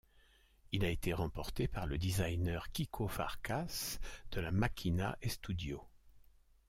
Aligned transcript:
Il 0.71 0.83
a 0.83 0.89
été 0.89 1.13
remporté 1.13 1.67
par 1.67 1.85
le 1.85 1.99
designer 1.99 2.71
Kiko 2.71 3.07
Farkas, 3.07 3.99
de 4.31 4.39
la 4.41 4.49
Máquina 4.51 5.15
Estúdio. 5.21 5.87